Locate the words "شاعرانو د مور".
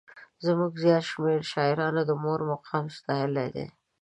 1.51-2.39